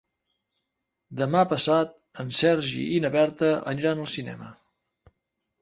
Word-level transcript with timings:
Demà 1.19 1.43
passat 1.51 1.93
en 2.25 2.33
Sergi 2.39 2.87
i 2.97 2.99
na 3.05 3.13
Berta 3.19 3.53
aniran 3.75 4.03
al 4.07 4.11
cinema. 4.19 4.51